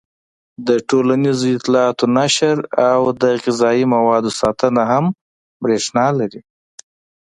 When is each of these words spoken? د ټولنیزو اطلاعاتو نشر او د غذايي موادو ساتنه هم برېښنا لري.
د 0.67 0.69
ټولنیزو 0.89 1.47
اطلاعاتو 1.57 2.05
نشر 2.17 2.57
او 2.91 3.01
د 3.21 3.23
غذايي 3.43 3.85
موادو 3.95 4.29
ساتنه 4.41 4.81
هم 4.91 5.05
برېښنا 5.63 6.05
لري. 6.19 6.41